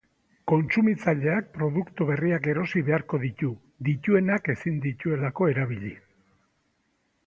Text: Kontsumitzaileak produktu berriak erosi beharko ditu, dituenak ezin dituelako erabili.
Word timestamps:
Kontsumitzaileak 0.51 1.51
produktu 1.57 2.07
berriak 2.11 2.49
erosi 2.55 2.83
beharko 2.89 3.21
ditu, 3.27 3.53
dituenak 3.91 4.53
ezin 4.57 4.83
dituelako 4.89 5.55
erabili. 5.55 5.97